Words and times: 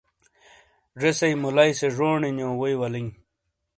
زیسئی 0.99 1.33
مُلائی 1.41 1.71
سے 1.79 1.87
جونڈی 1.95 2.29
نیو 2.37 2.51
ووئی 2.59 2.75
ولیں 2.79 3.09